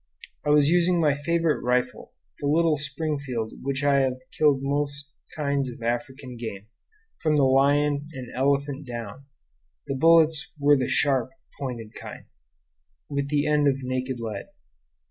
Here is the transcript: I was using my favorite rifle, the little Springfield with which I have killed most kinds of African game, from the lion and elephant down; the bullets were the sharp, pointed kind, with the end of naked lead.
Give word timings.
I 0.43 0.49
was 0.49 0.69
using 0.71 0.99
my 0.99 1.13
favorite 1.13 1.61
rifle, 1.61 2.13
the 2.39 2.47
little 2.47 2.75
Springfield 2.75 3.51
with 3.51 3.61
which 3.61 3.83
I 3.83 3.99
have 3.99 4.17
killed 4.35 4.63
most 4.63 5.11
kinds 5.35 5.69
of 5.69 5.83
African 5.83 6.37
game, 6.37 6.65
from 7.21 7.35
the 7.35 7.43
lion 7.43 8.09
and 8.11 8.27
elephant 8.33 8.87
down; 8.87 9.25
the 9.85 9.93
bullets 9.93 10.53
were 10.57 10.75
the 10.75 10.89
sharp, 10.89 11.29
pointed 11.59 11.93
kind, 11.93 12.25
with 13.09 13.27
the 13.29 13.45
end 13.45 13.67
of 13.67 13.83
naked 13.83 14.19
lead. 14.19 14.47